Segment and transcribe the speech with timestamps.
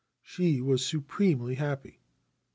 [0.23, 1.99] She was supremely happy.